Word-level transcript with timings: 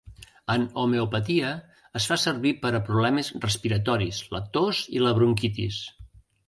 En 0.53 0.63
homeopatia 0.83 1.51
es 2.01 2.09
fa 2.13 2.19
servir 2.23 2.55
per 2.65 2.73
a 2.79 2.81
problemes 2.91 3.31
respiratoris, 3.47 4.27
la 4.37 4.45
tos 4.59 4.83
i 4.99 5.07
la 5.09 5.19
bronquitis. 5.21 5.85